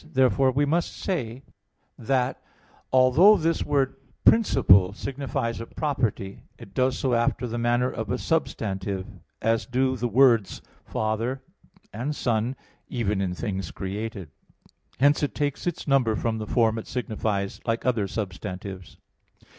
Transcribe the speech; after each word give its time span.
Therefore, 0.03 0.49
we 0.51 0.65
must 0.65 0.97
say 0.97 1.43
that, 1.95 2.41
although 2.91 3.37
this 3.37 3.63
word 3.63 3.97
"principle" 4.25 4.93
signifies 4.93 5.61
a 5.61 5.67
property, 5.67 6.41
it 6.57 6.73
does 6.73 6.97
so 6.97 7.13
after 7.13 7.45
the 7.45 7.59
manner 7.59 7.91
of 7.91 8.09
a 8.09 8.17
substantive, 8.17 9.05
as 9.43 9.67
do 9.67 9.95
the 9.95 10.07
words 10.07 10.63
"father" 10.85 11.43
and 11.93 12.15
"son" 12.15 12.55
even 12.89 13.21
in 13.21 13.35
things 13.35 13.69
created. 13.69 14.31
Hence 14.99 15.21
it 15.21 15.35
takes 15.35 15.67
its 15.67 15.87
number 15.87 16.15
from 16.15 16.39
the 16.39 16.47
form 16.47 16.79
it 16.79 16.87
signifies, 16.87 17.59
like 17.67 17.85
other 17.85 18.07
substantives. 18.07 18.97